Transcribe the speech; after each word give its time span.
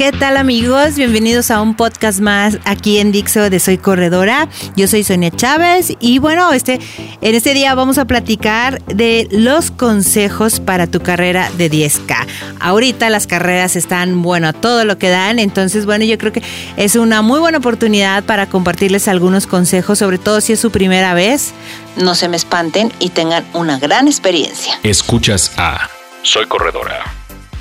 ¿Qué 0.00 0.12
tal 0.12 0.38
amigos? 0.38 0.94
Bienvenidos 0.94 1.50
a 1.50 1.60
un 1.60 1.74
podcast 1.74 2.20
más 2.20 2.56
aquí 2.64 2.96
en 2.96 3.12
Dixo 3.12 3.50
de 3.50 3.60
Soy 3.60 3.76
Corredora. 3.76 4.48
Yo 4.74 4.88
soy 4.88 5.04
Sonia 5.04 5.30
Chávez 5.30 5.92
y 6.00 6.18
bueno, 6.18 6.54
este, 6.54 6.80
en 7.20 7.34
este 7.34 7.52
día 7.52 7.74
vamos 7.74 7.98
a 7.98 8.06
platicar 8.06 8.82
de 8.84 9.28
los 9.30 9.70
consejos 9.70 10.58
para 10.58 10.86
tu 10.86 11.02
carrera 11.02 11.50
de 11.58 11.70
10K. 11.70 12.16
Ahorita 12.60 13.10
las 13.10 13.26
carreras 13.26 13.76
están, 13.76 14.22
bueno, 14.22 14.48
a 14.48 14.52
todo 14.54 14.86
lo 14.86 14.96
que 14.96 15.10
dan, 15.10 15.38
entonces 15.38 15.84
bueno, 15.84 16.06
yo 16.06 16.16
creo 16.16 16.32
que 16.32 16.42
es 16.78 16.96
una 16.96 17.20
muy 17.20 17.38
buena 17.38 17.58
oportunidad 17.58 18.24
para 18.24 18.46
compartirles 18.46 19.06
algunos 19.06 19.46
consejos, 19.46 19.98
sobre 19.98 20.16
todo 20.16 20.40
si 20.40 20.54
es 20.54 20.60
su 20.60 20.70
primera 20.70 21.12
vez. 21.12 21.52
No 21.96 22.14
se 22.14 22.26
me 22.26 22.38
espanten 22.38 22.90
y 23.00 23.10
tengan 23.10 23.44
una 23.52 23.78
gran 23.78 24.08
experiencia. 24.08 24.80
Escuchas 24.82 25.52
a 25.58 25.90
Soy 26.22 26.46
corredora. 26.46 27.19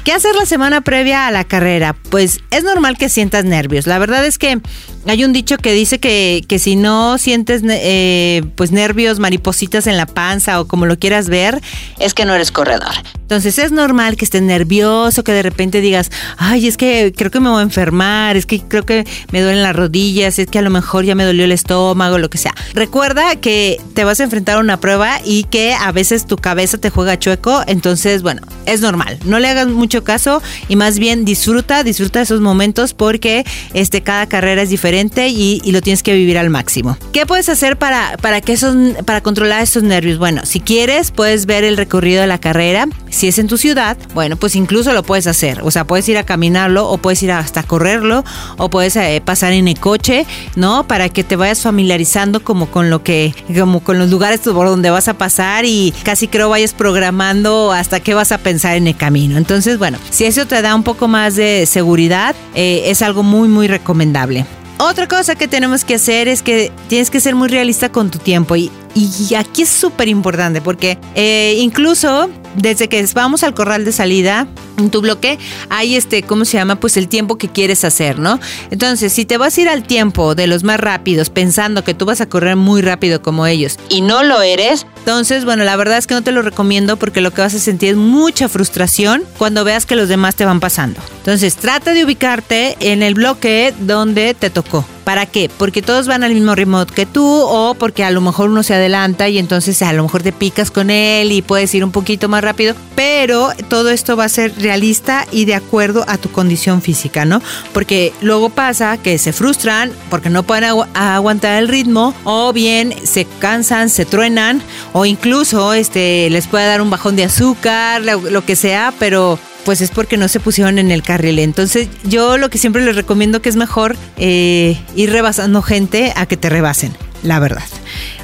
¿Qué 0.10 0.16
hacer 0.16 0.34
la 0.34 0.48
semana 0.48 0.82
previa 0.82 1.28
a 1.28 1.32
la 1.32 1.44
carrera? 1.44 1.96
Pues 2.10 2.40
es 2.50 2.64
normal 2.64 2.98
que 2.98 3.10
sientas 3.10 3.46
nervios. 3.46 3.86
La 3.86 4.00
verdad 4.00 4.26
es 4.26 4.40
que 4.40 4.60
hay 5.06 5.24
un 5.24 5.34
dicho 5.34 5.58
que 5.58 5.72
dice 5.72 6.00
que, 6.00 6.44
que 6.48 6.58
si 6.58 6.76
no 6.76 7.20
sientes 7.20 7.62
eh, 7.64 8.42
pues 8.56 8.72
nervios, 8.72 9.20
maripositas 9.20 9.86
en 9.86 9.98
la 9.98 10.08
panza 10.08 10.60
o 10.62 10.66
como 10.66 10.88
lo 10.88 10.98
quieras 10.98 11.30
ver, 11.30 11.62
es 12.00 12.16
que 12.16 12.26
no 12.26 12.34
eres 12.34 12.52
corredor. 12.52 12.90
Entonces 13.30 13.60
es 13.60 13.72
normal 13.72 14.18
que 14.18 14.26
estés 14.26 14.42
nervioso, 14.42 15.24
que 15.24 15.32
de 15.32 15.44
repente 15.44 15.82
digas, 15.82 16.10
ay, 16.38 16.68
es 16.68 16.78
que 16.78 17.14
creo 17.16 17.30
que 17.30 17.40
me 17.40 17.50
voy 17.50 17.60
a 17.60 17.62
enfermar, 17.62 18.36
es 18.36 18.48
que 18.48 18.60
creo 18.60 18.88
que 18.88 19.06
me 19.32 19.44
duelen 19.44 19.62
las 19.62 19.76
rodillas, 19.76 20.40
es 20.40 20.48
que 20.48 20.58
a 20.58 20.64
lo 20.64 20.72
mejor 20.72 21.06
ya 21.06 21.14
me 21.14 21.24
dolió 21.24 21.46
el 21.46 21.52
estómago, 21.52 22.18
lo 22.18 22.32
que 22.32 22.40
sea. 22.40 22.56
Recuerda 22.74 23.36
que 23.36 23.80
te 23.94 24.04
vas 24.04 24.20
a 24.20 24.24
enfrentar 24.24 24.58
a 24.58 24.60
una 24.60 24.80
prueba 24.80 25.20
y 25.24 25.44
que 25.44 25.76
a 25.76 25.92
veces 25.92 26.26
tu 26.26 26.38
cabeza 26.38 26.80
te 26.80 26.90
juega 26.90 27.20
chueco, 27.20 27.62
entonces 27.68 28.24
bueno, 28.24 28.42
es 28.66 28.82
normal. 28.82 29.20
No 29.26 29.38
le 29.38 29.48
hagas 29.48 29.68
mucho 29.68 29.99
caso 30.04 30.42
y 30.68 30.76
más 30.76 31.00
bien 31.00 31.26
disfruta, 31.26 31.84
disfruta 31.84 32.22
esos 32.22 32.42
momentos 32.42 32.94
porque 32.94 33.46
este, 33.74 34.02
cada 34.02 34.28
carrera 34.28 34.62
es 34.62 34.70
diferente 34.70 35.30
y, 35.30 35.62
y 35.64 35.72
lo 35.72 35.82
tienes 35.82 36.04
que 36.04 36.14
vivir 36.14 36.38
al 36.38 36.50
máximo. 36.50 36.98
¿Qué 37.14 37.26
puedes 37.26 37.50
hacer 37.50 37.78
para, 37.78 38.18
para, 38.22 38.42
que 38.42 38.54
esos, 38.54 38.76
para 39.06 39.22
controlar 39.22 39.62
esos 39.62 39.84
nervios? 39.84 40.18
Bueno, 40.18 40.42
si 40.46 40.60
quieres, 40.60 41.12
puedes 41.12 41.46
ver 41.46 41.64
el 41.64 41.78
recorrido 41.78 42.22
de 42.22 42.28
la 42.28 42.38
carrera. 42.38 42.88
Si 43.10 43.28
es 43.28 43.40
en 43.40 43.48
tu 43.48 43.58
ciudad, 43.58 43.98
bueno, 44.14 44.36
pues 44.36 44.56
incluso 44.56 44.94
lo 44.94 45.04
puedes 45.04 45.28
hacer. 45.28 45.62
O 45.64 45.72
sea, 45.72 45.86
puedes 45.86 46.08
ir 46.10 46.18
a 46.18 46.24
caminarlo 46.24 46.88
o 46.88 46.98
puedes 46.98 47.22
ir 47.24 47.32
hasta 47.32 47.64
correrlo 47.64 48.24
o 48.58 48.70
puedes 48.70 48.96
eh, 48.96 49.22
pasar 49.24 49.54
en 49.54 49.68
el 49.68 49.80
coche, 49.80 50.26
¿no? 50.56 50.88
Para 50.88 51.10
que 51.10 51.24
te 51.24 51.36
vayas 51.36 51.62
familiarizando 51.62 52.44
como 52.44 52.68
con 52.68 52.90
lo 52.90 53.04
que, 53.04 53.34
como 53.58 53.82
con 53.82 53.98
los 53.98 54.10
lugares 54.10 54.42
por 54.42 54.68
donde 54.68 54.90
vas 54.90 55.08
a 55.08 55.16
pasar 55.16 55.66
y 55.66 55.94
casi 56.04 56.28
creo 56.28 56.50
vayas 56.50 56.74
programando 56.74 57.72
hasta 57.72 58.00
qué 58.00 58.14
vas 58.14 58.32
a 58.32 58.38
pensar 58.38 58.76
en 58.76 58.88
el 58.88 58.96
camino. 58.96 59.38
Entonces, 59.38 59.78
bueno, 59.78 59.89
si 60.10 60.26
eso 60.26 60.46
te 60.46 60.62
da 60.62 60.76
un 60.76 60.84
poco 60.84 61.08
más 61.08 61.36
de 61.36 61.66
seguridad, 61.66 62.36
eh, 62.56 62.84
es 62.86 63.02
algo 63.02 63.24
muy, 63.24 63.48
muy 63.48 63.68
recomendable. 63.68 64.46
Otra 64.78 65.08
cosa 65.08 65.36
que 65.36 65.48
tenemos 65.48 65.84
que 65.84 65.96
hacer 65.96 66.28
es 66.30 66.42
que 66.42 66.72
tienes 66.88 67.10
que 67.10 67.20
ser 67.20 67.36
muy 67.36 67.50
realista 67.50 67.92
con 67.92 68.10
tu 68.10 68.18
tiempo 68.18 68.56
y, 68.56 68.72
y 68.96 69.36
aquí 69.36 69.64
es 69.64 69.70
súper 69.70 70.08
importante 70.08 70.62
porque 70.62 70.98
eh, 71.16 71.56
incluso 71.60 72.30
desde 72.56 72.90
que 72.90 73.06
vamos 73.14 73.44
al 73.44 73.54
corral 73.54 73.86
de 73.86 73.92
salida, 73.92 74.48
en 74.78 74.90
tu 74.90 75.02
bloque, 75.02 75.38
hay 75.70 75.96
este, 75.96 76.24
¿cómo 76.24 76.46
se 76.46 76.58
llama? 76.58 76.80
Pues 76.80 76.98
el 76.98 77.08
tiempo 77.08 77.38
que 77.38 77.50
quieres 77.50 77.84
hacer, 77.84 78.20
¿no? 78.20 78.40
Entonces, 78.72 79.14
si 79.14 79.26
te 79.26 79.38
vas 79.38 79.58
a 79.58 79.62
ir 79.62 79.70
al 79.70 79.84
tiempo 79.84 80.36
de 80.36 80.48
los 80.48 80.64
más 80.64 80.80
rápidos 80.80 81.30
pensando 81.30 81.84
que 81.84 81.94
tú 81.94 82.06
vas 82.06 82.22
a 82.22 82.28
correr 82.28 82.56
muy 82.56 82.82
rápido 82.82 83.22
como 83.22 83.46
ellos 83.46 83.78
y 83.90 84.02
no 84.02 84.24
lo 84.24 84.42
eres, 84.42 84.86
entonces, 85.00 85.46
bueno, 85.46 85.64
la 85.64 85.76
verdad 85.76 85.98
es 85.98 86.08
que 86.08 86.14
no 86.14 86.22
te 86.22 86.32
lo 86.32 86.42
recomiendo 86.42 86.98
porque 86.98 87.22
lo 87.22 87.32
que 87.32 87.42
vas 87.42 87.54
a 87.54 87.60
sentir 87.60 87.90
es 87.90 87.98
mucha 87.98 88.48
frustración 88.48 89.24
cuando 89.38 89.64
veas 89.64 89.86
que 89.86 89.96
los 89.96 90.10
demás 90.10 90.36
te 90.36 90.46
van 90.46 90.60
pasando. 90.60 91.00
Entonces, 91.18 91.56
trata 91.56 91.94
de 91.94 92.06
ubicarte 92.06 92.78
en 92.80 93.04
el 93.04 93.14
bloque 93.14 93.74
donde 93.80 94.34
te 94.34 94.50
tocó. 94.50 94.86
¿Para 95.10 95.26
qué? 95.26 95.50
Porque 95.50 95.82
todos 95.82 96.06
van 96.06 96.24
al 96.24 96.36
mismo 96.36 96.54
ritmo 96.54 96.86
que 96.86 97.08
tú 97.08 97.26
o 97.26 97.74
porque 97.74 98.04
a 98.04 98.12
lo 98.12 98.22
mejor 98.22 98.52
uno 98.52 98.62
se 98.62 98.76
adelanta 98.76 99.28
y 99.28 99.40
entonces 99.40 99.82
a 99.82 99.92
lo 99.92 100.04
mejor 100.04 100.22
te 100.22 100.32
picas 100.32 100.70
con 100.70 100.92
él 100.92 101.32
y 101.32 101.42
puedes 101.42 101.74
ir 101.74 101.84
un 101.84 101.92
poquito 101.92 102.30
más 102.30 102.44
rápido, 102.44 102.76
pero 102.94 103.50
todo 103.70 103.90
esto 103.90 104.16
va 104.16 104.26
a 104.26 104.30
ser 104.30 104.54
realista 104.60 105.26
y 105.32 105.46
de 105.46 105.56
acuerdo 105.56 106.06
a 106.08 106.20
tu 106.20 106.32
condición 106.32 106.84
física, 106.84 107.26
¿no? 107.26 107.42
Porque 107.74 108.14
luego 108.22 108.52
pasa 108.52 108.98
que 108.98 109.18
se 109.18 109.34
frustran 109.34 109.92
porque 110.12 110.30
no 110.30 110.44
pueden 110.44 110.66
agu 110.66 110.86
aguantar 110.94 111.58
el 111.58 111.70
ritmo 111.70 112.14
o 112.24 112.54
bien 112.54 112.94
se 113.04 113.26
cansan, 113.40 113.90
se 113.90 114.06
truenan 114.06 114.62
o 114.94 115.08
incluso 115.08 115.74
este 115.74 116.30
les 116.30 116.46
puede 116.46 116.68
dar 116.68 116.84
un 116.84 116.92
bajón 116.92 117.16
de 117.16 117.24
azúcar, 117.24 118.04
lo 118.04 118.46
que 118.46 118.56
sea, 118.56 118.94
pero 119.00 119.40
pues 119.66 119.82
es 119.82 119.92
porque 119.92 120.18
no 120.18 120.28
se 120.28 120.40
pusieron 120.40 120.80
en 120.80 120.92
el 120.92 121.04
carril. 121.04 121.40
Entonces 121.40 121.88
yo 122.04 122.38
lo 122.38 122.50
que 122.50 122.58
siempre 122.58 122.84
les 122.84 122.96
recomiendo 122.96 123.42
que 123.42 123.50
es 123.50 123.56
mejor 123.56 123.96
eh, 124.18 124.78
ir 124.96 125.12
rebasando 125.12 125.62
gente 125.62 126.14
a 126.16 126.26
que 126.26 126.38
te 126.38 126.50
rebasen, 126.50 126.94
la 127.24 127.40
verdad. 127.40 127.64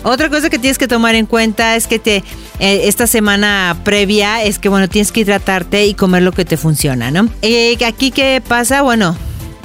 Otra 0.03 0.29
cosa 0.29 0.49
que 0.49 0.59
tienes 0.59 0.77
que 0.77 0.87
tomar 0.87 1.15
en 1.15 1.25
cuenta 1.25 1.75
es 1.75 1.87
que 1.87 1.99
te 1.99 2.23
eh, 2.59 2.81
esta 2.83 3.07
semana 3.07 3.77
previa 3.83 4.43
es 4.43 4.59
que 4.59 4.69
bueno 4.69 4.87
tienes 4.87 5.11
que 5.11 5.21
hidratarte 5.21 5.85
y 5.85 5.93
comer 5.93 6.23
lo 6.23 6.31
que 6.31 6.45
te 6.45 6.57
funciona, 6.57 7.11
¿no? 7.11 7.29
Eh, 7.41 7.77
aquí 7.85 8.11
qué 8.11 8.41
pasa, 8.47 8.81
bueno, 8.81 9.15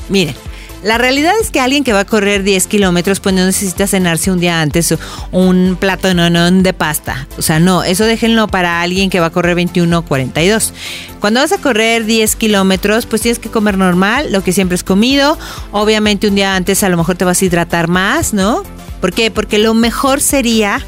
miren. 0.08 0.49
La 0.82 0.96
realidad 0.96 1.34
es 1.40 1.50
que 1.50 1.60
alguien 1.60 1.84
que 1.84 1.92
va 1.92 2.00
a 2.00 2.04
correr 2.04 2.42
10 2.42 2.66
kilómetros, 2.66 3.20
pues 3.20 3.34
no 3.34 3.44
necesita 3.44 3.86
cenarse 3.86 4.30
un 4.30 4.40
día 4.40 4.62
antes 4.62 4.94
un 5.30 5.76
plato 5.78 6.14
no, 6.14 6.50
de 6.50 6.72
pasta. 6.72 7.26
O 7.36 7.42
sea, 7.42 7.60
no, 7.60 7.82
eso 7.82 8.04
déjenlo 8.04 8.48
para 8.48 8.80
alguien 8.80 9.10
que 9.10 9.20
va 9.20 9.26
a 9.26 9.30
correr 9.30 9.54
21 9.54 9.98
o 9.98 10.02
42. 10.02 10.72
Cuando 11.20 11.40
vas 11.40 11.52
a 11.52 11.58
correr 11.58 12.06
10 12.06 12.34
kilómetros, 12.36 13.04
pues 13.04 13.20
tienes 13.20 13.38
que 13.38 13.50
comer 13.50 13.76
normal, 13.76 14.32
lo 14.32 14.42
que 14.42 14.52
siempre 14.52 14.74
has 14.74 14.84
comido. 14.84 15.38
Obviamente 15.70 16.28
un 16.28 16.34
día 16.34 16.56
antes 16.56 16.82
a 16.82 16.88
lo 16.88 16.96
mejor 16.96 17.16
te 17.16 17.26
vas 17.26 17.42
a 17.42 17.44
hidratar 17.44 17.88
más, 17.88 18.32
¿no? 18.32 18.62
¿Por 19.02 19.12
qué? 19.12 19.30
Porque 19.30 19.58
lo 19.58 19.74
mejor 19.74 20.20
sería 20.20 20.82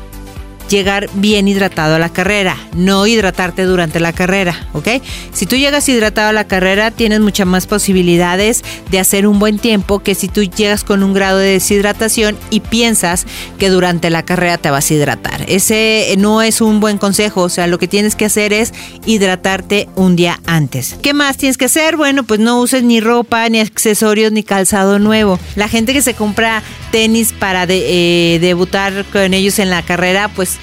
llegar 0.72 1.10
bien 1.12 1.49
hidratado 1.49 1.97
a 1.97 1.99
la 1.99 2.09
carrera, 2.09 2.56
no 2.75 3.06
hidratarte 3.06 3.65
durante 3.65 4.00
la 4.00 4.15
carrera, 4.15 4.69
¿ok? 4.72 4.88
Si 5.33 5.44
tú 5.44 5.56
llegas 5.56 5.87
hidratado 5.88 6.31
a 6.31 6.33
la 6.33 6.47
carrera, 6.47 6.91
tienes 6.91 7.21
muchas 7.21 7.47
más 7.47 7.66
posibilidades 7.66 8.65
de 8.91 8.99
hacer 8.99 9.27
un 9.27 9.38
buen 9.38 9.59
tiempo 9.59 9.99
que 9.99 10.15
si 10.15 10.28
tú 10.28 10.43
llegas 10.44 10.83
con 10.83 11.03
un 11.03 11.12
grado 11.12 11.38
de 11.38 11.53
deshidratación 11.53 12.38
y 12.49 12.60
piensas 12.60 13.27
que 13.59 13.69
durante 13.69 14.09
la 14.09 14.25
carrera 14.25 14.56
te 14.56 14.71
vas 14.71 14.91
a 14.91 14.94
hidratar. 14.94 15.44
Ese 15.47 16.15
no 16.16 16.41
es 16.41 16.62
un 16.62 16.81
buen 16.81 16.97
consejo, 16.97 17.43
o 17.43 17.49
sea, 17.50 17.66
lo 17.66 17.78
que 17.78 17.87
tienes 17.87 18.16
que 18.16 18.25
hacer 18.25 18.54
es 18.54 18.72
hidratarte 19.04 19.91
un 19.94 20.16
día 20.16 20.41
antes. 20.47 20.97
¿Qué 21.03 21.12
más 21.12 21.37
tienes 21.37 21.59
que 21.59 21.66
hacer? 21.66 21.99
Bueno, 21.99 22.25
pues 22.25 22.41
no 22.41 22.59
uses 22.59 22.83
ni 22.83 23.00
ropa, 23.00 23.47
ni 23.50 23.60
accesorios, 23.60 24.33
ni 24.33 24.43
calzado 24.43 24.99
nuevo. 24.99 25.39
La 25.54 25.69
gente 25.69 25.93
que 25.93 26.00
se 26.00 26.15
compra 26.15 26.62
tenis 26.92 27.32
para 27.32 27.66
de, 27.66 28.34
eh, 28.34 28.38
debutar 28.38 29.04
con 29.06 29.34
ellos 29.34 29.58
en 29.58 29.70
la 29.70 29.82
carrera, 29.82 30.28
pues 30.28 30.58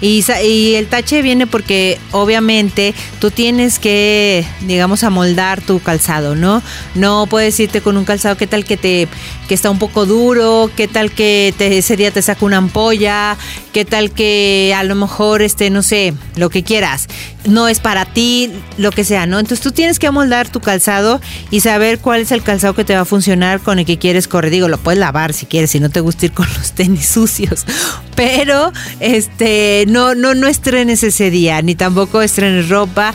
y, 0.00 0.74
el 0.74 0.86
tache 0.88 1.22
viene 1.22 1.46
porque 1.46 1.98
obviamente 2.12 2.94
tú 3.20 3.30
tienes 3.30 3.78
que, 3.78 4.44
digamos, 4.62 5.02
amoldar 5.02 5.62
tu 5.62 5.80
calzado, 5.80 6.34
¿no? 6.34 6.62
No 6.94 7.26
puedes 7.26 7.58
irte 7.58 7.80
con 7.80 7.96
un 7.96 8.04
calzado, 8.04 8.36
¿qué 8.36 8.46
tal 8.46 8.64
que 8.64 8.76
te 8.76 9.08
que 9.48 9.54
está 9.54 9.70
un 9.70 9.78
poco 9.78 10.06
duro? 10.06 10.70
¿Qué 10.74 10.88
tal 10.88 11.10
que 11.10 11.54
te, 11.56 11.78
ese 11.78 11.96
día 11.96 12.10
te 12.10 12.22
saca 12.22 12.44
una 12.44 12.58
ampolla? 12.58 13.36
¿Qué 13.72 13.84
tal 13.84 14.10
que 14.10 14.74
a 14.76 14.84
lo 14.84 14.94
mejor, 14.94 15.42
este, 15.42 15.68
no 15.70 15.82
sé, 15.82 16.14
lo 16.36 16.48
que 16.48 16.62
quieras? 16.62 17.08
No 17.46 17.68
es 17.68 17.80
para 17.80 18.06
ti, 18.06 18.50
lo 18.78 18.90
que 18.90 19.04
sea, 19.04 19.26
¿no? 19.26 19.38
Entonces 19.38 19.62
tú 19.62 19.72
tienes 19.72 19.98
que 19.98 20.06
amoldar 20.06 20.48
tu 20.48 20.60
calzado 20.60 21.20
y 21.50 21.60
saber 21.60 21.98
cuál 21.98 22.22
es 22.22 22.32
el 22.32 22.42
calzado 22.42 22.74
que 22.74 22.84
te 22.84 22.94
va 22.94 23.00
a 23.00 23.04
funcionar 23.04 23.60
con 23.60 23.78
el 23.78 23.84
que 23.84 23.98
quieres 23.98 24.28
correr. 24.28 24.50
Digo, 24.50 24.68
lo 24.68 24.78
puedes 24.78 24.98
lavar 24.98 25.34
si 25.34 25.44
quieres, 25.46 25.70
si 25.70 25.80
no 25.80 25.90
te 25.90 26.00
gusta 26.00 26.26
ir 26.26 26.32
con 26.32 26.46
los 26.56 26.72
tenis 26.72 27.06
sucios. 27.14 27.64
Pero, 28.14 28.72
este, 29.00 29.84
no, 29.88 30.14
no, 30.14 30.34
no 30.34 30.46
estrenes 30.46 31.02
ese 31.02 31.30
día, 31.30 31.60
ni 31.62 31.74
tampoco 31.74 32.22
estrenes 32.22 32.68
ropa. 32.68 33.12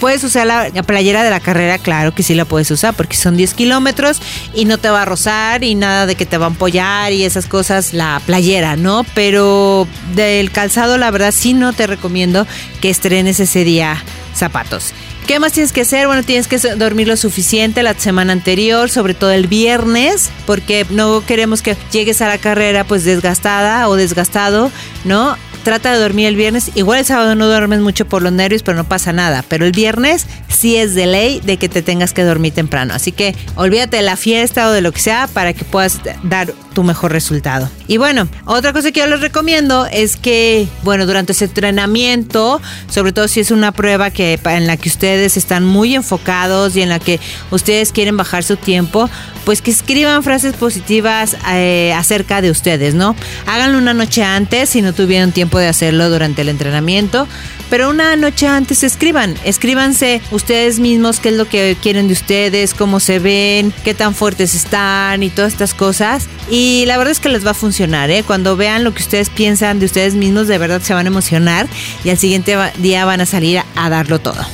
Puedes 0.00 0.24
usar 0.24 0.46
la, 0.46 0.68
la, 0.70 0.82
playera 0.82 1.22
de 1.22 1.30
la 1.30 1.40
carrera, 1.40 1.78
claro 1.78 2.14
que 2.14 2.22
sí 2.22 2.34
la 2.34 2.44
puedes 2.44 2.70
usar, 2.70 2.94
porque 2.94 3.16
son 3.16 3.36
10 3.36 3.54
kilómetros 3.54 4.20
y 4.54 4.64
no 4.64 4.78
te 4.78 4.88
va 4.90 5.02
a 5.02 5.04
rozar 5.04 5.64
y 5.64 5.74
nada 5.74 6.06
de 6.06 6.14
que 6.14 6.26
te 6.26 6.38
va 6.38 6.46
a 6.46 6.48
ampollar 6.48 7.12
y 7.12 7.24
esas 7.24 7.46
cosas, 7.46 7.92
la 7.92 8.20
playera, 8.24 8.76
¿no? 8.76 9.04
Pero 9.14 9.86
del 10.14 10.50
calzado, 10.50 10.98
la 10.98 11.10
verdad, 11.10 11.32
sí 11.32 11.52
no 11.54 11.72
te 11.72 11.86
recomiendo 11.86 12.46
que 12.80 12.90
estrenes 12.90 13.40
ese 13.40 13.64
día 13.64 14.02
zapatos. 14.34 14.94
¿Qué 15.26 15.38
más 15.38 15.52
tienes 15.52 15.72
que 15.72 15.82
hacer? 15.82 16.06
Bueno, 16.06 16.22
tienes 16.22 16.48
que 16.48 16.58
dormir 16.76 17.08
lo 17.08 17.16
suficiente 17.16 17.82
la 17.82 17.94
semana 17.94 18.32
anterior, 18.32 18.90
sobre 18.90 19.14
todo 19.14 19.30
el 19.30 19.46
viernes, 19.46 20.30
porque 20.46 20.84
no 20.90 21.24
queremos 21.24 21.62
que 21.62 21.76
llegues 21.92 22.20
a 22.20 22.28
la 22.28 22.38
carrera 22.38 22.84
pues 22.84 23.04
desgastada 23.04 23.88
o 23.88 23.94
desgastado, 23.94 24.70
¿no? 25.04 25.36
Trata 25.62 25.92
de 25.92 25.98
dormir 25.98 26.26
el 26.26 26.36
viernes. 26.36 26.70
Igual 26.74 27.00
el 27.00 27.04
sábado 27.04 27.34
no 27.34 27.46
duermes 27.46 27.80
mucho 27.80 28.06
por 28.06 28.22
los 28.22 28.32
nervios, 28.32 28.62
pero 28.62 28.76
no 28.76 28.84
pasa 28.84 29.12
nada. 29.12 29.44
Pero 29.48 29.66
el 29.66 29.72
viernes 29.72 30.26
sí 30.48 30.76
es 30.76 30.94
de 30.94 31.06
ley 31.06 31.40
de 31.40 31.56
que 31.56 31.68
te 31.68 31.82
tengas 31.82 32.12
que 32.12 32.22
dormir 32.22 32.52
temprano. 32.52 32.94
Así 32.94 33.12
que 33.12 33.34
olvídate 33.54 33.96
de 33.98 34.02
la 34.02 34.16
fiesta 34.16 34.68
o 34.68 34.72
de 34.72 34.80
lo 34.80 34.92
que 34.92 35.00
sea 35.00 35.28
para 35.28 35.52
que 35.52 35.64
puedas 35.64 36.00
dar 36.22 36.52
tu 36.72 36.82
mejor 36.82 37.12
resultado. 37.12 37.70
Y 37.86 37.98
bueno, 37.98 38.28
otra 38.46 38.72
cosa 38.72 38.90
que 38.92 39.00
yo 39.00 39.06
les 39.06 39.20
recomiendo 39.20 39.86
es 39.86 40.16
que, 40.16 40.66
bueno, 40.82 41.06
durante 41.06 41.32
ese 41.32 41.44
entrenamiento, 41.44 42.60
sobre 42.88 43.12
todo 43.12 43.28
si 43.28 43.40
es 43.40 43.50
una 43.50 43.72
prueba 43.72 44.10
que 44.10 44.40
en 44.44 44.66
la 44.66 44.76
que 44.76 44.88
ustedes 44.88 45.36
están 45.36 45.64
muy 45.64 45.94
enfocados 45.94 46.74
y 46.76 46.82
en 46.82 46.88
la 46.88 46.98
que 46.98 47.20
ustedes 47.50 47.92
quieren 47.92 48.16
bajar 48.16 48.44
su 48.44 48.56
tiempo, 48.56 49.08
pues 49.44 49.60
que 49.60 49.70
escriban 49.70 50.22
frases 50.22 50.54
positivas 50.54 51.36
eh, 51.50 51.92
acerca 51.96 52.40
de 52.40 52.50
ustedes, 52.50 52.94
¿no? 52.94 53.14
Háganlo 53.46 53.78
una 53.78 53.94
noche 53.94 54.22
antes 54.22 54.70
si 54.70 54.82
no 54.82 54.92
tuvieron 54.92 55.32
tiempo 55.32 55.51
de 55.58 55.68
hacerlo 55.68 56.10
durante 56.10 56.42
el 56.42 56.48
entrenamiento, 56.48 57.26
pero 57.70 57.88
una 57.88 58.16
noche 58.16 58.46
antes 58.46 58.82
escriban, 58.82 59.34
escríbanse 59.44 60.20
ustedes 60.30 60.78
mismos 60.78 61.20
qué 61.20 61.30
es 61.30 61.36
lo 61.36 61.46
que 61.46 61.76
quieren 61.80 62.06
de 62.06 62.12
ustedes, 62.12 62.74
cómo 62.74 63.00
se 63.00 63.18
ven, 63.18 63.72
qué 63.84 63.94
tan 63.94 64.14
fuertes 64.14 64.54
están 64.54 65.22
y 65.22 65.30
todas 65.30 65.52
estas 65.52 65.72
cosas. 65.72 66.28
Y 66.50 66.84
la 66.86 66.98
verdad 66.98 67.12
es 67.12 67.20
que 67.20 67.28
les 67.28 67.46
va 67.46 67.52
a 67.52 67.54
funcionar, 67.54 68.10
¿eh? 68.10 68.24
Cuando 68.24 68.56
vean 68.56 68.84
lo 68.84 68.92
que 68.92 69.02
ustedes 69.02 69.30
piensan 69.30 69.78
de 69.78 69.86
ustedes 69.86 70.14
mismos, 70.14 70.48
de 70.48 70.58
verdad 70.58 70.82
se 70.82 70.92
van 70.92 71.06
a 71.06 71.08
emocionar 71.08 71.66
y 72.04 72.10
al 72.10 72.18
siguiente 72.18 72.56
día 72.78 73.04
van 73.04 73.20
a 73.20 73.26
salir 73.26 73.62
a 73.74 73.88
darlo 73.88 74.18
todo. 74.18 74.44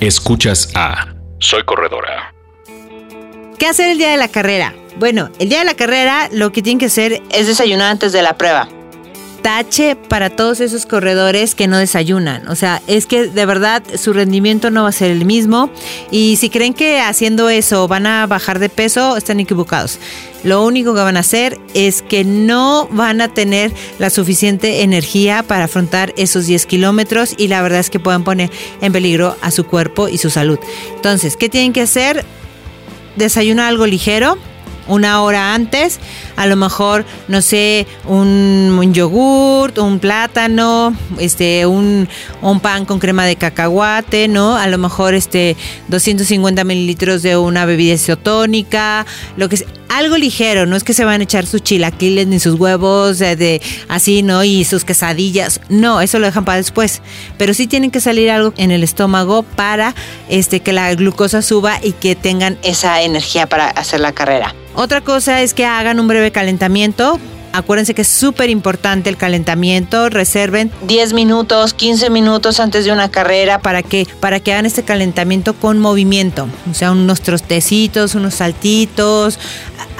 Escuchas 0.00 0.70
a 0.74 1.14
Soy 1.38 1.64
Corredora. 1.64 2.34
¿Qué 3.58 3.66
hacer 3.66 3.90
el 3.90 3.98
día 3.98 4.10
de 4.10 4.16
la 4.16 4.28
carrera? 4.28 4.74
Bueno, 4.98 5.30
el 5.38 5.48
día 5.48 5.60
de 5.60 5.64
la 5.64 5.74
carrera 5.74 6.28
lo 6.32 6.52
que 6.52 6.60
tienen 6.60 6.78
que 6.78 6.86
hacer 6.86 7.22
es 7.30 7.46
desayunar 7.46 7.90
antes 7.90 8.12
de 8.12 8.20
la 8.20 8.36
prueba 8.36 8.68
tache 9.42 9.96
para 9.96 10.30
todos 10.30 10.60
esos 10.60 10.86
corredores 10.86 11.54
que 11.54 11.66
no 11.66 11.76
desayunan. 11.76 12.48
O 12.48 12.54
sea, 12.54 12.80
es 12.86 13.06
que 13.06 13.26
de 13.26 13.46
verdad 13.46 13.82
su 13.96 14.12
rendimiento 14.12 14.70
no 14.70 14.84
va 14.84 14.88
a 14.88 14.92
ser 14.92 15.10
el 15.10 15.24
mismo. 15.24 15.70
Y 16.10 16.36
si 16.36 16.48
creen 16.48 16.72
que 16.74 17.00
haciendo 17.00 17.50
eso 17.50 17.88
van 17.88 18.06
a 18.06 18.26
bajar 18.26 18.58
de 18.58 18.68
peso, 18.68 19.16
están 19.16 19.40
equivocados. 19.40 19.98
Lo 20.44 20.64
único 20.64 20.94
que 20.94 21.00
van 21.00 21.16
a 21.16 21.20
hacer 21.20 21.60
es 21.74 22.02
que 22.02 22.24
no 22.24 22.88
van 22.90 23.20
a 23.20 23.28
tener 23.28 23.72
la 23.98 24.10
suficiente 24.10 24.82
energía 24.82 25.42
para 25.42 25.64
afrontar 25.64 26.12
esos 26.16 26.46
10 26.46 26.66
kilómetros 26.66 27.34
y 27.36 27.48
la 27.48 27.62
verdad 27.62 27.80
es 27.80 27.90
que 27.90 28.00
pueden 28.00 28.24
poner 28.24 28.50
en 28.80 28.92
peligro 28.92 29.36
a 29.40 29.50
su 29.50 29.64
cuerpo 29.64 30.08
y 30.08 30.18
su 30.18 30.30
salud. 30.30 30.58
Entonces, 30.96 31.36
¿qué 31.36 31.48
tienen 31.48 31.72
que 31.72 31.82
hacer? 31.82 32.24
Desayunar 33.16 33.68
algo 33.68 33.86
ligero 33.86 34.38
una 34.88 35.22
hora 35.22 35.54
antes, 35.54 36.00
a 36.36 36.46
lo 36.46 36.56
mejor, 36.56 37.04
no 37.28 37.42
sé, 37.42 37.86
un, 38.06 38.76
un 38.78 38.94
yogurt, 38.94 39.78
un 39.78 39.98
plátano, 39.98 40.94
este, 41.18 41.66
un, 41.66 42.08
un, 42.40 42.60
pan 42.60 42.84
con 42.84 42.98
crema 42.98 43.24
de 43.24 43.36
cacahuate, 43.36 44.28
¿no? 44.28 44.56
A 44.56 44.66
lo 44.66 44.78
mejor 44.78 45.14
este 45.14 45.56
250 45.88 46.64
mililitros 46.64 47.22
de 47.22 47.36
una 47.36 47.64
bebida 47.64 47.94
isotónica, 47.94 49.06
lo 49.36 49.48
que 49.48 49.58
sea 49.58 49.66
algo 49.92 50.16
ligero, 50.16 50.64
no 50.64 50.74
es 50.74 50.84
que 50.84 50.94
se 50.94 51.04
van 51.04 51.20
a 51.20 51.24
echar 51.24 51.44
sus 51.44 51.62
chilaquiles 51.62 52.26
ni 52.26 52.40
sus 52.40 52.58
huevos 52.58 53.18
de, 53.18 53.60
así, 53.88 54.22
¿no? 54.22 54.42
Y 54.42 54.64
sus 54.64 54.84
quesadillas. 54.84 55.60
No, 55.68 56.00
eso 56.00 56.18
lo 56.18 56.26
dejan 56.26 56.44
para 56.44 56.56
después. 56.56 57.02
Pero 57.36 57.52
sí 57.52 57.66
tienen 57.66 57.90
que 57.90 58.00
salir 58.00 58.30
algo 58.30 58.54
en 58.56 58.70
el 58.70 58.82
estómago 58.84 59.42
para 59.42 59.94
este, 60.30 60.60
que 60.60 60.72
la 60.72 60.94
glucosa 60.94 61.42
suba 61.42 61.78
y 61.82 61.92
que 61.92 62.16
tengan 62.16 62.58
esa 62.62 63.02
energía 63.02 63.46
para 63.46 63.68
hacer 63.68 64.00
la 64.00 64.12
carrera. 64.12 64.54
Otra 64.74 65.02
cosa 65.02 65.42
es 65.42 65.52
que 65.52 65.66
hagan 65.66 66.00
un 66.00 66.08
breve 66.08 66.21
calentamiento 66.30 67.18
Acuérdense 67.52 67.92
que 67.94 68.02
es 68.02 68.08
súper 68.08 68.48
importante 68.48 69.10
el 69.10 69.18
calentamiento. 69.18 70.08
Reserven 70.08 70.70
10 70.86 71.12
minutos, 71.12 71.74
15 71.74 72.08
minutos 72.08 72.60
antes 72.60 72.86
de 72.86 72.92
una 72.92 73.10
carrera 73.10 73.58
para 73.58 73.82
que, 73.82 74.06
para 74.20 74.40
que 74.40 74.52
hagan 74.52 74.64
este 74.64 74.82
calentamiento 74.82 75.52
con 75.52 75.78
movimiento. 75.78 76.48
O 76.70 76.74
sea, 76.74 76.92
unos 76.92 77.20
trostecitos, 77.20 78.14
unos 78.14 78.34
saltitos. 78.34 79.38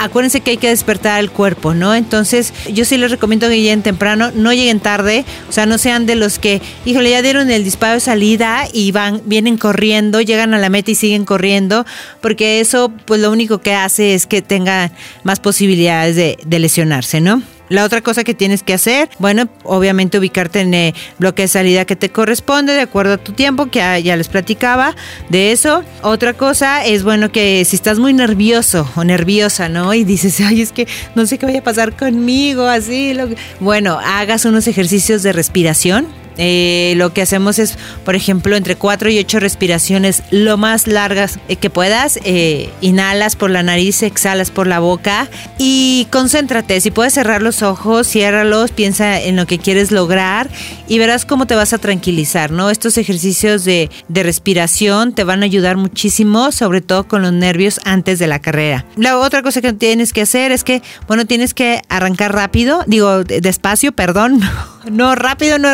Acuérdense 0.03 0.41
que 0.41 0.51
hay 0.51 0.57
que 0.57 0.69
despertar 0.69 1.21
el 1.21 1.31
cuerpo, 1.31 1.75
¿no? 1.75 1.95
Entonces, 1.95 2.53
yo 2.73 2.85
sí 2.85 2.97
les 2.97 3.13
recomiendo 3.13 3.49
que 3.49 3.57
lleguen 3.57 3.83
temprano, 3.83 4.33
no 4.35 4.53
lleguen 4.53 4.81
tarde. 4.81 5.25
O 5.49 5.53
sea, 5.53 5.65
no 5.65 5.79
sean 5.79 6.07
de 6.07 6.17
los 6.17 6.41
que, 6.41 6.61
híjole, 6.85 7.11
ya 7.11 7.23
dieron 7.23 7.51
el 7.53 7.63
disparo 7.63 7.95
de 7.95 8.01
salida 8.01 8.65
y 8.73 8.91
van, 8.91 9.23
vienen 9.27 9.59
corriendo, 9.59 10.21
llegan 10.21 10.55
a 10.55 10.59
la 10.59 10.71
meta 10.71 10.91
y 10.91 10.97
siguen 10.97 11.25
corriendo. 11.25 11.87
Porque 12.21 12.59
eso, 12.59 12.93
pues 13.05 13.21
lo 13.21 13.31
único 13.31 13.59
que 13.59 13.75
hace 13.75 14.15
es 14.15 14.27
que 14.27 14.43
tengan 14.43 14.91
más 15.23 15.39
posibilidades 15.39 16.17
de, 16.17 16.37
de 16.45 16.59
lesionarse, 16.59 17.21
¿no? 17.21 17.41
La 17.73 17.85
otra 17.85 18.03
cosa 18.03 18.23
que 18.23 18.35
tienes 18.35 18.63
que 18.63 18.75
hacer, 18.75 19.09
bueno, 19.19 19.49
obviamente 19.65 20.19
ubicarte 20.19 20.61
en 20.61 20.75
el 20.75 20.95
bloque 21.19 21.41
de 21.41 21.49
salida 21.49 21.87
que 21.87 21.97
te 21.97 22.11
corresponde 22.11 22.75
de 22.75 22.83
acuerdo 22.83 23.15
a 23.15 23.17
tu 23.17 23.33
tiempo, 23.33 23.71
que 23.71 23.79
ya, 24.03 24.15
les 24.15 24.29
platicaba 24.29 24.95
de 25.31 25.53
eso. 25.53 25.83
Otra 26.03 26.35
cosa 26.35 26.85
es, 26.85 27.03
bueno, 27.03 27.33
que 27.33 27.65
si 27.65 27.77
estás 27.77 27.99
muy 27.99 28.13
nervioso 28.13 28.87
o 28.95 29.05
nerviosa, 29.05 29.71
¿no? 29.71 29.95
Y 29.95 30.05
dices, 30.05 30.39
ay, 30.43 30.61
es 30.61 30.71
que 30.71 30.87
no 31.15 31.25
sé 31.25 31.39
qué 31.39 31.47
vaya 31.47 31.61
a 31.61 31.65
pasar 31.65 31.97
conmigo, 31.97 32.67
así. 32.67 33.15
Lo 33.15 33.31
Bueno, 33.59 33.99
hagas 34.05 34.45
unos 34.45 34.67
ejercicios 34.67 35.23
de 35.23 35.33
respiración 35.33 36.07
eh, 36.39 36.95
lo 36.97 37.13
que 37.13 37.23
hacemos 37.23 37.59
es, 37.59 37.79
por 38.05 38.15
ejemplo, 38.15 38.57
entre 38.57 38.77
4 38.77 39.11
y 39.11 39.19
8 39.19 39.41
respiraciones 39.41 40.23
lo 40.31 40.57
más 40.57 40.87
largas 40.87 41.39
eh, 41.49 41.57
que 41.57 41.71
puedas. 41.71 42.19
Eh, 42.25 42.71
inhalas 42.81 43.37
por 43.37 43.51
la 43.51 43.63
nariz, 43.63 44.03
exhalas 44.03 44.51
por 44.51 44.67
la 44.67 44.81
boca 44.81 45.29
y 45.59 46.07
concéntrate. 46.11 46.81
Si 46.81 46.91
puedes 46.91 47.15
cerrar 47.15 47.43
los 47.43 47.63
ojos, 47.63 48.07
ciérralos, 48.07 48.71
piensa 48.71 49.21
en 49.21 49.37
lo 49.37 49.47
que 49.47 49.59
quieres 49.59 49.91
lograr 49.91 50.49
y 50.89 50.99
verás 50.99 51.25
cómo 51.25 51.47
te 51.47 51.55
vas 51.55 51.73
a 51.73 51.79
tranquilizar, 51.79 52.51
¿no? 52.51 52.71
Estos 52.71 52.99
ejercicios 52.99 53.65
de, 53.65 53.91
de 54.09 54.23
respiración 54.23 55.15
te 55.15 55.25
van 55.25 55.43
a 55.43 55.47
ayudar 55.47 55.77
muchísimo, 55.77 56.53
sobre 56.53 56.81
todo 56.81 57.07
con 57.09 57.23
los 57.23 57.33
nervios 57.33 57.81
antes 57.85 58.19
de 58.19 58.27
la 58.27 58.41
carrera. 58.41 58.85
La 58.97 59.19
otra 59.19 59.43
cosa 59.43 59.61
que 59.61 59.73
tienes 59.73 60.13
que 60.13 60.23
hacer 60.23 60.53
es 60.53 60.65
que, 60.65 60.83
bueno, 61.07 61.27
tienes 61.27 61.55
que 61.55 61.83
arrancar 61.89 62.35
rápido, 62.35 62.85
digo, 62.87 63.25
despacio, 63.25 63.93
perdón. 63.93 64.41
No, 64.91 65.15
rápido 65.15 65.61
no 65.61 65.69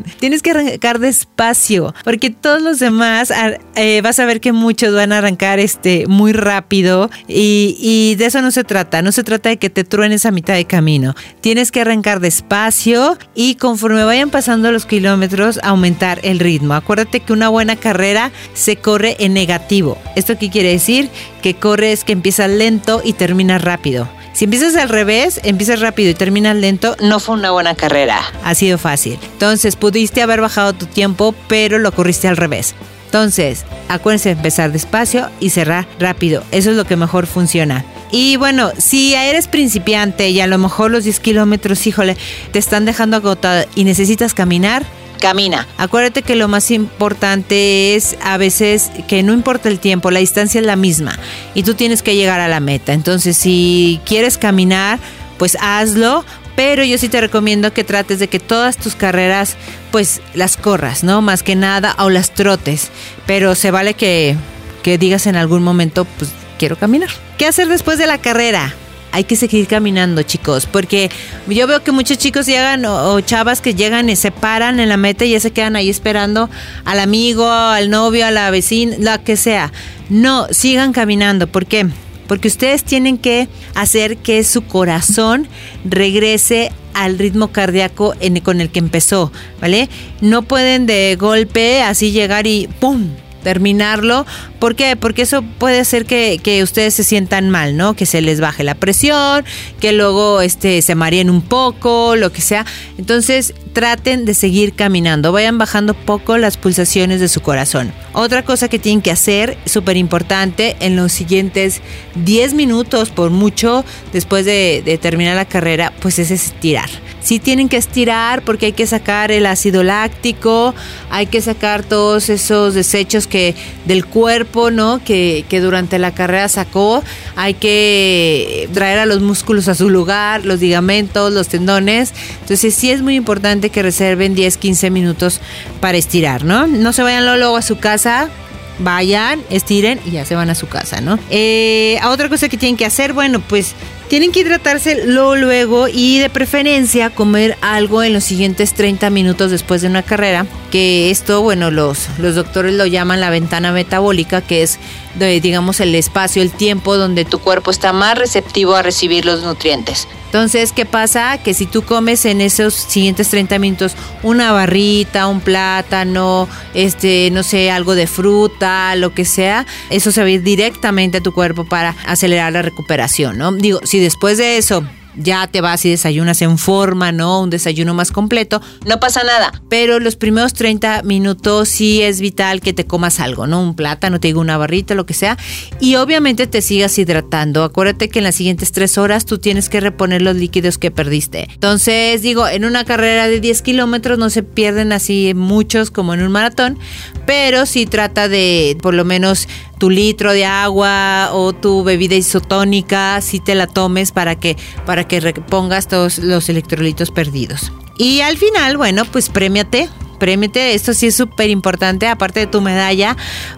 Tienes 0.00 0.42
que 0.42 0.50
arrancar 0.50 0.98
despacio, 0.98 1.94
porque 2.04 2.30
todos 2.30 2.62
los 2.62 2.78
demás 2.78 3.32
eh, 3.74 4.00
vas 4.02 4.18
a 4.18 4.24
ver 4.24 4.40
que 4.40 4.52
muchos 4.52 4.94
van 4.94 5.12
a 5.12 5.18
arrancar 5.18 5.58
este 5.58 6.06
muy 6.06 6.32
rápido 6.32 7.10
y, 7.28 7.76
y 7.80 8.14
de 8.16 8.26
eso 8.26 8.42
no 8.42 8.50
se 8.50 8.64
trata. 8.64 9.02
No 9.02 9.12
se 9.12 9.24
trata 9.24 9.48
de 9.48 9.58
que 9.58 9.70
te 9.70 9.84
truenes 9.84 10.26
a 10.26 10.30
mitad 10.30 10.54
de 10.54 10.64
camino. 10.64 11.14
Tienes 11.40 11.70
que 11.72 11.80
arrancar 11.80 12.20
despacio 12.20 13.18
y 13.34 13.56
conforme 13.56 14.04
vayan 14.04 14.30
pasando 14.30 14.72
los 14.72 14.86
kilómetros 14.86 15.60
aumentar 15.62 16.20
el 16.22 16.38
ritmo. 16.38 16.74
Acuérdate 16.74 17.20
que 17.20 17.32
una 17.32 17.48
buena 17.48 17.76
carrera 17.76 18.32
se 18.54 18.76
corre 18.76 19.16
en 19.20 19.34
negativo. 19.34 19.98
¿Esto 20.14 20.38
qué 20.38 20.50
quiere 20.50 20.70
decir? 20.70 21.10
Que 21.42 21.54
corres, 21.54 22.04
que 22.04 22.12
empiezas 22.12 22.50
lento 22.50 23.00
y 23.04 23.12
terminas 23.12 23.62
rápido. 23.62 24.08
Si 24.36 24.44
empiezas 24.44 24.76
al 24.76 24.90
revés, 24.90 25.40
empiezas 25.44 25.80
rápido 25.80 26.10
y 26.10 26.14
terminas 26.14 26.54
lento, 26.54 26.94
no 27.00 27.20
fue 27.20 27.36
una 27.36 27.52
buena 27.52 27.74
carrera. 27.74 28.20
Ha 28.44 28.54
sido 28.54 28.76
fácil. 28.76 29.18
Entonces, 29.32 29.76
pudiste 29.76 30.20
haber 30.20 30.42
bajado 30.42 30.74
tu 30.74 30.84
tiempo, 30.84 31.34
pero 31.48 31.78
lo 31.78 31.90
corriste 31.90 32.28
al 32.28 32.36
revés. 32.36 32.74
Entonces, 33.06 33.64
acuérdense 33.88 34.28
de 34.28 34.34
empezar 34.34 34.72
despacio 34.72 35.30
y 35.40 35.48
cerrar 35.48 35.88
rápido. 35.98 36.44
Eso 36.50 36.70
es 36.70 36.76
lo 36.76 36.84
que 36.84 36.96
mejor 36.96 37.26
funciona. 37.26 37.86
Y 38.12 38.36
bueno, 38.36 38.72
si 38.76 39.14
eres 39.14 39.48
principiante 39.48 40.28
y 40.28 40.38
a 40.42 40.46
lo 40.46 40.58
mejor 40.58 40.90
los 40.90 41.04
10 41.04 41.18
kilómetros, 41.20 41.86
híjole, 41.86 42.18
te 42.52 42.58
están 42.58 42.84
dejando 42.84 43.16
agotado 43.16 43.64
y 43.74 43.84
necesitas 43.84 44.34
caminar, 44.34 44.84
camina. 45.16 45.66
Acuérdate 45.78 46.22
que 46.22 46.36
lo 46.36 46.48
más 46.48 46.70
importante 46.70 47.94
es 47.94 48.16
a 48.22 48.36
veces 48.36 48.90
que 49.08 49.22
no 49.22 49.32
importa 49.32 49.68
el 49.68 49.80
tiempo, 49.80 50.10
la 50.10 50.20
distancia 50.20 50.60
es 50.60 50.66
la 50.66 50.76
misma 50.76 51.18
y 51.54 51.62
tú 51.62 51.74
tienes 51.74 52.02
que 52.02 52.14
llegar 52.16 52.40
a 52.40 52.48
la 52.48 52.60
meta. 52.60 52.92
Entonces, 52.92 53.36
si 53.36 54.00
quieres 54.04 54.38
caminar, 54.38 54.98
pues 55.38 55.56
hazlo, 55.60 56.24
pero 56.56 56.82
yo 56.82 56.98
sí 56.98 57.08
te 57.08 57.20
recomiendo 57.20 57.72
que 57.72 57.84
trates 57.84 58.18
de 58.18 58.28
que 58.28 58.40
todas 58.40 58.78
tus 58.78 58.94
carreras 58.94 59.56
pues 59.90 60.20
las 60.34 60.56
corras, 60.56 61.04
¿no? 61.04 61.20
Más 61.20 61.42
que 61.42 61.54
nada 61.54 61.94
o 61.98 62.10
las 62.10 62.32
trotes, 62.32 62.90
pero 63.26 63.54
se 63.54 63.70
vale 63.70 63.94
que, 63.94 64.36
que 64.82 64.98
digas 64.98 65.26
en 65.26 65.36
algún 65.36 65.62
momento 65.62 66.06
pues 66.18 66.30
quiero 66.58 66.76
caminar. 66.76 67.10
¿Qué 67.38 67.46
hacer 67.46 67.68
después 67.68 67.98
de 67.98 68.06
la 68.06 68.18
carrera? 68.18 68.74
Hay 69.16 69.24
que 69.24 69.34
seguir 69.34 69.66
caminando, 69.66 70.22
chicos, 70.24 70.66
porque 70.66 71.10
yo 71.48 71.66
veo 71.66 71.82
que 71.82 71.90
muchos 71.90 72.18
chicos 72.18 72.44
llegan 72.44 72.84
o, 72.84 73.18
chavas 73.22 73.62
que 73.62 73.74
llegan 73.74 74.10
y 74.10 74.16
se 74.16 74.30
paran 74.30 74.78
en 74.78 74.90
la 74.90 74.98
meta 74.98 75.24
y 75.24 75.30
ya 75.30 75.40
se 75.40 75.52
quedan 75.52 75.74
ahí 75.74 75.88
esperando 75.88 76.50
al 76.84 77.00
amigo, 77.00 77.50
al 77.50 77.88
novio, 77.88 78.26
a 78.26 78.30
la 78.30 78.50
vecina, 78.50 78.94
la 78.98 79.16
que 79.16 79.38
sea. 79.38 79.72
No, 80.10 80.48
sigan 80.50 80.92
caminando, 80.92 81.46
¿por 81.46 81.64
qué? 81.64 81.86
Porque 82.28 82.48
ustedes 82.48 82.84
tienen 82.84 83.16
que 83.16 83.48
hacer 83.74 84.18
que 84.18 84.44
su 84.44 84.66
corazón 84.66 85.48
regrese 85.86 86.70
al 86.92 87.18
ritmo 87.18 87.48
cardíaco 87.48 88.12
con 88.42 88.60
el 88.60 88.68
que 88.68 88.80
empezó, 88.80 89.32
¿vale? 89.62 89.88
No 90.20 90.42
pueden 90.42 90.84
de 90.84 91.16
golpe 91.18 91.82
así 91.82 92.10
llegar 92.10 92.46
y 92.46 92.68
¡pum! 92.80 93.08
Terminarlo. 93.46 94.26
¿Por 94.58 94.74
qué? 94.74 94.96
Porque 94.96 95.22
eso 95.22 95.40
puede 95.42 95.78
hacer 95.78 96.04
que, 96.04 96.60
ustedes 96.64 96.94
se 96.94 97.04
sientan 97.04 97.48
mal, 97.48 97.76
¿no? 97.76 97.94
Que 97.94 98.04
se 98.04 98.20
les 98.20 98.40
baje 98.40 98.64
la 98.64 98.74
presión, 98.74 99.44
que 99.78 99.92
luego 99.92 100.40
este, 100.40 100.82
se 100.82 100.96
mareen 100.96 101.30
un 101.30 101.42
poco, 101.42 102.16
lo 102.16 102.32
que 102.32 102.40
sea. 102.40 102.66
Entonces, 102.98 103.54
traten 103.72 104.24
de 104.24 104.34
seguir 104.34 104.72
caminando, 104.72 105.30
vayan 105.30 105.58
bajando 105.58 105.94
poco 105.94 106.38
las 106.38 106.56
pulsaciones 106.56 107.20
de 107.20 107.28
su 107.28 107.40
corazón. 107.40 107.92
Otra 108.14 108.44
cosa 108.44 108.66
que 108.66 108.80
tienen 108.80 109.00
que 109.00 109.12
hacer, 109.12 109.56
súper 109.64 109.96
importante, 109.96 110.74
en 110.80 110.96
los 110.96 111.12
siguientes 111.12 111.82
10 112.16 112.54
minutos, 112.54 113.10
por 113.10 113.30
mucho, 113.30 113.84
después 114.12 114.44
de, 114.44 114.82
de 114.84 114.98
terminar 114.98 115.36
la 115.36 115.44
carrera, 115.44 115.92
pues 116.00 116.18
es 116.18 116.32
estirar 116.32 116.90
sí 117.26 117.40
tienen 117.40 117.68
que 117.68 117.76
estirar 117.76 118.42
porque 118.42 118.66
hay 118.66 118.72
que 118.72 118.86
sacar 118.86 119.32
el 119.32 119.46
ácido 119.46 119.82
láctico, 119.82 120.76
hay 121.10 121.26
que 121.26 121.40
sacar 121.40 121.82
todos 121.82 122.28
esos 122.28 122.74
desechos 122.74 123.26
que 123.26 123.56
del 123.84 124.06
cuerpo, 124.06 124.70
¿no? 124.70 125.00
Que, 125.04 125.44
que 125.48 125.60
durante 125.60 125.98
la 125.98 126.14
carrera 126.14 126.48
sacó, 126.48 127.02
hay 127.34 127.54
que 127.54 128.68
traer 128.72 129.00
a 129.00 129.06
los 129.06 129.22
músculos 129.22 129.66
a 129.66 129.74
su 129.74 129.90
lugar, 129.90 130.44
los 130.44 130.60
ligamentos, 130.60 131.32
los 131.32 131.48
tendones. 131.48 132.12
Entonces 132.42 132.72
sí 132.72 132.92
es 132.92 133.02
muy 133.02 133.16
importante 133.16 133.70
que 133.70 133.82
reserven 133.82 134.36
10, 134.36 134.56
15 134.56 134.90
minutos 134.90 135.40
para 135.80 135.98
estirar, 135.98 136.44
¿no? 136.44 136.68
No 136.68 136.92
se 136.92 137.02
vayan 137.02 137.24
luego 137.24 137.56
a 137.56 137.62
su 137.62 137.78
casa 137.78 138.30
vayan, 138.78 139.42
estiren 139.48 139.98
y 140.04 140.12
ya 140.12 140.24
se 140.24 140.34
van 140.34 140.50
a 140.50 140.54
su 140.54 140.68
casa, 140.68 141.00
¿no? 141.00 141.18
Eh, 141.30 141.98
otra 142.06 142.28
cosa 142.28 142.48
que 142.48 142.58
tienen 142.58 142.76
que 142.76 142.84
hacer, 142.84 143.14
bueno, 143.14 143.40
pues 143.40 143.74
tienen 144.08 144.32
que 144.32 144.40
hidratarse 144.40 145.06
luego, 145.06 145.88
y 145.88 146.18
de 146.18 146.30
preferencia 146.30 147.10
comer 147.10 147.56
algo 147.60 148.02
en 148.02 148.12
los 148.12 148.24
siguientes 148.24 148.74
30 148.74 149.10
minutos 149.10 149.50
después 149.50 149.82
de 149.82 149.88
una 149.88 150.02
carrera, 150.02 150.46
que 150.70 151.10
esto, 151.10 151.42
bueno, 151.42 151.70
los, 151.70 152.08
los 152.18 152.34
doctores 152.34 152.74
lo 152.74 152.86
llaman 152.86 153.20
la 153.20 153.30
ventana 153.30 153.72
metabólica, 153.72 154.40
que 154.40 154.62
es, 154.62 154.78
digamos, 155.18 155.80
el 155.80 155.94
espacio, 155.94 156.42
el 156.42 156.50
tiempo 156.50 156.96
donde 156.96 157.24
tu 157.24 157.38
cuerpo 157.38 157.70
está 157.70 157.92
más 157.92 158.16
receptivo 158.18 158.74
a 158.74 158.82
recibir 158.82 159.24
los 159.24 159.42
nutrientes. 159.42 160.08
Entonces, 160.36 160.72
¿qué 160.72 160.84
pasa? 160.84 161.38
Que 161.38 161.54
si 161.54 161.64
tú 161.64 161.80
comes 161.80 162.26
en 162.26 162.42
esos 162.42 162.74
siguientes 162.74 163.30
30 163.30 163.58
minutos 163.58 163.96
una 164.22 164.52
barrita, 164.52 165.28
un 165.28 165.40
plátano, 165.40 166.46
este, 166.74 167.30
no 167.32 167.42
sé, 167.42 167.70
algo 167.70 167.94
de 167.94 168.06
fruta, 168.06 168.94
lo 168.96 169.14
que 169.14 169.24
sea, 169.24 169.64
eso 169.88 170.12
se 170.12 170.20
va 170.20 170.26
a 170.26 170.30
ir 170.30 170.42
directamente 170.42 171.16
a 171.16 171.20
tu 171.22 171.32
cuerpo 171.32 171.64
para 171.64 171.96
acelerar 172.04 172.52
la 172.52 172.60
recuperación, 172.60 173.38
¿no? 173.38 173.50
Digo, 173.50 173.80
si 173.84 173.98
después 173.98 174.36
de 174.36 174.58
eso 174.58 174.84
ya 175.16 175.46
te 175.46 175.60
vas 175.60 175.84
y 175.84 175.90
desayunas 175.90 176.42
en 176.42 176.58
forma, 176.58 177.12
¿no? 177.12 177.42
Un 177.42 177.50
desayuno 177.50 177.94
más 177.94 178.12
completo, 178.12 178.60
no 178.84 179.00
pasa 179.00 179.22
nada. 179.24 179.52
Pero 179.68 179.98
los 180.00 180.16
primeros 180.16 180.54
30 180.54 181.02
minutos 181.02 181.68
sí 181.68 182.02
es 182.02 182.20
vital 182.20 182.60
que 182.60 182.72
te 182.72 182.86
comas 182.86 183.20
algo, 183.20 183.46
¿no? 183.46 183.62
Un 183.62 183.74
plátano, 183.74 184.20
te 184.20 184.28
digo 184.28 184.40
una 184.40 184.58
barrita, 184.58 184.94
lo 184.94 185.06
que 185.06 185.14
sea. 185.14 185.36
Y 185.80 185.96
obviamente 185.96 186.46
te 186.46 186.62
sigas 186.62 186.98
hidratando. 186.98 187.64
Acuérdate 187.64 188.08
que 188.08 188.18
en 188.18 188.24
las 188.24 188.34
siguientes 188.34 188.72
tres 188.72 188.98
horas 188.98 189.26
tú 189.26 189.38
tienes 189.38 189.68
que 189.68 189.80
reponer 189.80 190.22
los 190.22 190.36
líquidos 190.36 190.78
que 190.78 190.90
perdiste. 190.90 191.48
Entonces, 191.52 192.22
digo, 192.22 192.46
en 192.48 192.64
una 192.64 192.84
carrera 192.84 193.28
de 193.28 193.40
10 193.40 193.62
kilómetros 193.62 194.18
no 194.18 194.30
se 194.30 194.42
pierden 194.42 194.92
así 194.92 195.32
muchos 195.34 195.90
como 195.90 196.14
en 196.14 196.22
un 196.22 196.32
maratón, 196.32 196.78
pero 197.26 197.66
sí 197.66 197.86
trata 197.86 198.28
de 198.28 198.76
por 198.80 198.94
lo 198.94 199.04
menos 199.04 199.48
tu 199.78 199.90
litro 199.90 200.32
de 200.32 200.44
agua 200.44 201.30
o 201.32 201.52
tu 201.52 201.84
bebida 201.84 202.14
isotónica, 202.14 203.20
si 203.20 203.40
te 203.40 203.54
la 203.54 203.66
tomes 203.66 204.12
para 204.12 204.36
que, 204.36 204.56
para 204.86 205.05
que 205.08 205.20
repongas 205.20 205.88
todos 205.88 206.18
los 206.18 206.48
electrolitos 206.48 207.10
perdidos. 207.10 207.72
Y 207.98 208.20
al 208.20 208.36
final, 208.36 208.76
bueno, 208.76 209.04
pues 209.06 209.28
premiate, 209.30 209.88
premiate, 210.16 210.74
esto 210.74 210.94
sí 210.94 211.06
es 211.06 211.14
súper 211.14 211.50
importante, 211.50 212.06
aparte 212.06 212.40
de 212.40 212.46
tu 212.46 212.60
medalla, 212.60 213.16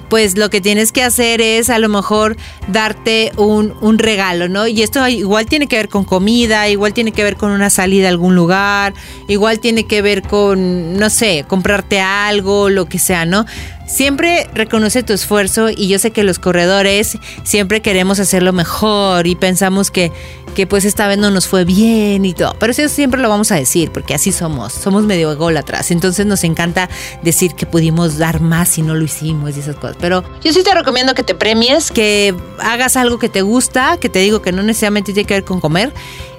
pues 0.09 0.37
lo 0.37 0.51
que 0.51 0.61
tienes 0.61 0.93
que 0.93 1.03
hacer 1.03 1.41
es 1.41 1.71
a 1.71 1.79
lo 1.79 1.89
mejor 1.89 2.37
darte 2.69 3.33
un, 3.37 3.75
un, 3.81 3.99
regalo, 3.99 4.49
¿no? 4.49 4.67
Y 4.67 4.83
esto 4.83 5.07
igual 5.09 5.47
tiene 5.47 5.67
que 5.67 5.77
ver 5.77 5.89
con 5.89 6.05
comida, 6.05 6.69
igual 6.69 6.93
tiene 6.93 7.13
que 7.13 7.23
ver 7.23 7.37
con 7.37 7.51
una 7.51 7.71
salida 7.71 8.07
a 8.07 8.11
algún 8.11 8.35
lugar, 8.35 8.95
igual 9.29 9.61
tiene 9.61 9.87
que 9.87 10.03
ver 10.03 10.23
con, 10.23 10.97
no 10.97 11.11
sé, 11.11 11.45
comprarte 11.49 12.01
algo, 12.01 12.69
lo 12.69 12.87
que 12.87 12.99
sea, 12.99 13.25
¿no? 13.25 13.47
Siempre 13.87 14.49
reconoce 14.53 15.03
tu 15.03 15.15
esfuerzo 15.15 15.71
y 15.71 15.89
yo 15.89 15.99
sé 15.99 16.11
que 16.11 16.23
los 16.23 16.39
corredores 16.39 17.17
siempre 17.43 17.81
queremos 17.81 18.21
hacerlo 18.21 18.53
mejor 18.53 19.27
y 19.27 19.35
pensamos 19.35 19.91
que, 19.91 20.13
que 20.55 20.67
pues 20.67 20.85
esta 20.85 21.07
vez 21.09 21.19
no 21.19 21.31
nos 21.31 21.47
fue 21.47 21.65
bien 21.65 22.25
y 22.25 22.35
todo. 22.35 22.55
Pero 22.59 22.73
eso 22.73 22.89
siempre 22.89 23.21
lo 23.21 23.29
vamos 23.29 23.53
a 23.53 23.57
decir 23.57 23.91
porque 23.91 24.15
así 24.15 24.33
somos, 24.33 24.73
somos 24.73 25.05
medio 25.05 25.33
ególatras. 25.33 25.91
Entonces 25.91 26.27
nos 26.27 26.45
encanta 26.45 26.89
decir 27.23 27.55
que 27.55 27.67
pudimos 27.67 28.19
dar 28.19 28.41
más 28.41 28.79
y 28.79 28.83
no 28.83 28.95
lo 28.95 29.05
hicimos 29.05 29.57
y 29.57 29.61
esas 29.61 29.77
cosas. 29.77 29.97
Pero 30.01 30.25
yo 30.43 30.53
sí 30.53 30.63
te 30.63 30.75
recomiendo 30.75 31.15
que 31.15 31.23
te 31.23 31.35
premies, 31.35 31.91
que 31.91 32.35
hagas 32.59 32.97
algo 32.97 33.19
que 33.19 33.29
te 33.29 33.43
gusta, 33.43 33.99
que 33.99 34.09
te 34.09 34.19
digo 34.21 34.43
que 34.43 34.53
no 34.53 34.63
necesariamente 34.63 35.13
tiene 35.13 35.27
que 35.27 35.35
ver 35.35 35.45
con 35.45 35.61
comer 35.61 35.93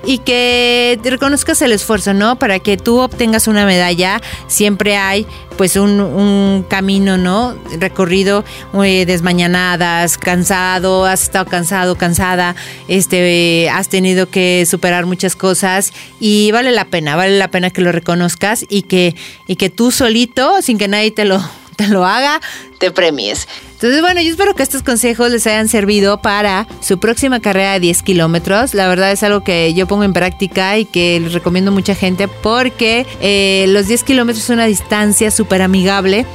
y 0.05 0.19
que 0.19 0.99
reconozcas 1.03 1.61
el 1.61 1.71
esfuerzo, 1.71 2.13
¿no? 2.13 2.37
Para 2.37 2.59
que 2.59 2.77
tú 2.77 2.99
obtengas 2.99 3.47
una 3.47 3.65
medalla, 3.65 4.21
siempre 4.47 4.95
hay 4.95 5.27
pues 5.57 5.75
un, 5.75 6.65
camino, 6.69 7.17
¿no? 7.17 7.53
Recorrido 7.79 8.45
eh, 8.81 9.05
desmañanadas, 9.05 10.17
cansado, 10.17 11.05
has 11.05 11.23
estado 11.23 11.45
cansado, 11.45 11.95
cansada, 11.95 12.55
este, 12.87 13.69
has 13.69 13.89
tenido 13.99 14.29
que 14.29 14.65
superar 14.65 15.05
muchas 15.05 15.35
cosas 15.35 15.91
y 16.21 16.51
vale 16.51 16.71
la 16.71 16.85
pena, 16.85 17.17
vale 17.17 17.37
la 17.37 17.51
pena 17.51 17.69
que 17.69 17.81
lo 17.81 17.91
reconozcas 17.91 18.65
y 18.69 18.83
que, 18.83 19.13
y 19.45 19.57
que 19.57 19.69
tú 19.69 19.91
solito, 19.91 20.61
sin 20.61 20.77
que 20.77 20.87
nadie 20.87 21.11
te 21.11 21.25
lo, 21.25 21.43
te 21.75 21.89
lo 21.89 22.05
haga, 22.05 22.39
te 22.77 22.91
premies. 22.91 23.45
Entonces, 23.73 24.01
bueno, 24.01 24.21
yo 24.21 24.29
espero 24.31 24.55
que 24.55 24.63
estos 24.63 24.83
consejos 24.83 25.31
les 25.31 25.45
hayan 25.47 25.67
servido 25.67 26.21
para 26.21 26.65
su 26.79 26.97
próxima 26.97 27.41
carrera 27.41 27.73
de 27.73 27.81
10 27.81 28.03
kilómetros. 28.03 28.73
La 28.73 28.87
verdad 28.87 29.11
es 29.11 29.21
algo 29.23 29.43
que 29.43 29.73
yo 29.73 29.85
pongo 29.85 30.05
en 30.05 30.13
práctica 30.13 30.77
y 30.77 30.85
que 30.85 31.19
les 31.19 31.33
recomiendo 31.33 31.71
a 31.71 31.73
mucha 31.73 31.95
gente 31.95 32.29
porque 32.29 33.05
eh, 33.19 33.65
los 33.67 33.87
10 33.87 34.03
kilómetros 34.03 34.45
es 34.45 34.49
una 34.49 34.65
distancia 34.65 35.29
súper 35.29 35.61
amigable. 35.61 36.25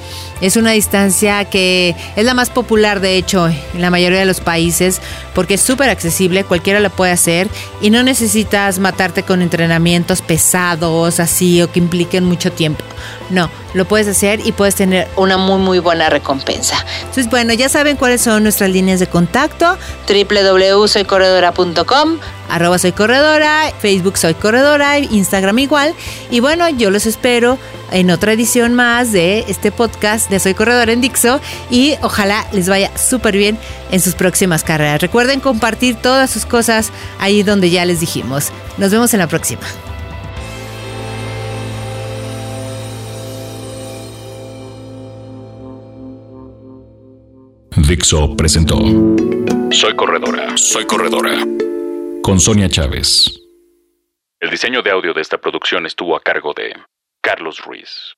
Es 0.45 0.57
una 0.59 0.73
distancia 0.73 1.47
que 1.47 1.97
es 2.17 2.25
la 2.27 2.35
más 2.35 2.51
popular, 2.51 3.01
de 3.01 3.17
hecho, 3.17 3.49
en 3.49 3.81
la 3.81 3.89
mayoría 3.89 4.19
de 4.19 4.27
los 4.27 4.41
países 4.41 5.01
porque 5.35 5.55
es 5.55 5.63
súper 5.63 5.89
accesible, 5.89 6.45
cualquiera 6.45 6.81
la 6.81 6.91
puede 6.91 7.13
hacer 7.13 7.49
y 7.81 7.89
no 7.89 8.03
necesitas 8.03 8.79
matarte 8.79 9.23
con 9.23 9.41
entrenamientos 9.41 10.21
pesados 10.21 11.19
así 11.19 11.63
o 11.63 11.73
que 11.73 11.79
impliquen 11.79 12.25
mucho 12.25 12.53
tiempo. 12.53 12.85
No, 13.31 13.49
lo 13.73 13.87
puedes 13.87 14.07
hacer 14.07 14.47
y 14.47 14.53
puedes 14.53 14.75
tener 14.75 15.09
una 15.17 15.39
muy, 15.39 15.59
muy 15.59 15.79
buena 15.79 16.11
recompensa. 16.11 16.77
Entonces, 17.01 17.31
bueno, 17.31 17.55
ya 17.55 17.71
saben 17.71 17.97
cuáles 17.97 18.21
son 18.21 18.43
nuestras 18.43 18.69
líneas 18.69 19.01
de 19.01 19.07
contacto. 19.07 19.79
www.soycorredora.com 20.07 22.19
arroba 22.49 22.79
soy 22.79 22.93
corredora, 22.93 23.73
Facebook 23.81 24.19
soy 24.19 24.35
corredora, 24.35 24.99
Instagram 24.99 25.59
igual. 25.59 25.95
Y 26.31 26.41
bueno, 26.41 26.69
yo 26.69 26.91
los 26.91 27.07
espero 27.07 27.59
en 27.93 28.11
otra 28.11 28.33
edición 28.33 28.75
más 28.75 29.13
de 29.13 29.45
este 29.49 29.71
podcast 29.71 30.29
de 30.31 30.41
Soy 30.41 30.55
Corredora 30.55 30.93
en 30.93 31.01
Dixo 31.01 31.41
y 31.71 31.95
ojalá 32.03 32.47
les 32.53 32.69
vaya 32.69 32.91
súper 32.97 33.37
bien 33.37 33.59
en 33.91 34.01
sus 34.01 34.15
próximas 34.15 34.65
carreras. 34.65 35.01
Recuerden 35.01 35.41
compartir 35.41 35.97
todas 35.97 36.31
sus 36.31 36.45
cosas 36.45 36.91
ahí 37.19 37.43
donde 37.43 37.71
ya 37.71 37.85
les 37.85 38.01
dijimos. 38.01 38.51
Nos 38.79 38.91
vemos 38.91 39.15
en 39.15 39.21
la 39.21 39.29
próxima. 39.29 39.63
Dixo 47.77 48.35
presentó 48.37 48.77
Soy 49.71 49.95
Corredora, 49.95 50.57
Soy 50.57 50.85
Corredora 50.85 51.64
con 52.25 52.41
Sonia 52.41 52.71
Chávez. 52.71 53.39
El 54.41 54.49
diseño 54.49 54.81
de 54.81 54.91
audio 54.91 55.13
de 55.13 55.21
esta 55.21 55.37
producción 55.37 55.85
estuvo 55.85 56.17
a 56.17 56.23
cargo 56.23 56.55
de 56.55 56.75
Carlos 57.21 57.61
Ruiz. 57.61 58.15